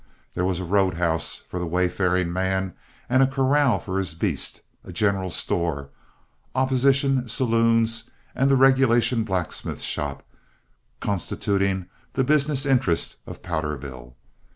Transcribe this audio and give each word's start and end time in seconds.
There 0.33 0.45
was 0.45 0.59
a 0.59 0.63
road 0.65 0.95
house 0.95 1.43
for 1.47 1.59
the 1.59 1.67
wayfaring 1.67 2.33
man 2.33 2.73
and 3.07 3.21
a 3.21 3.27
corral 3.27 3.77
for 3.77 3.99
his 3.99 4.15
beast, 4.15 4.61
a 4.83 4.91
general 4.91 5.29
store, 5.29 5.91
opposition 6.55 7.29
saloons, 7.29 8.09
and 8.33 8.49
the 8.49 8.55
regulation 8.57 9.23
blacksmith 9.23 9.83
shop, 9.83 10.25
constituting 11.01 11.85
the 12.13 12.23
business 12.23 12.65
interests 12.65 13.17
of 13.27 13.43
Powderville. 13.43 14.15